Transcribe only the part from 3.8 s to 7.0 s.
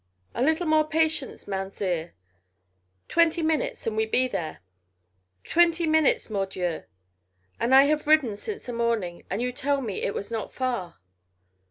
and we be there." "Twenty minutes, mordieu.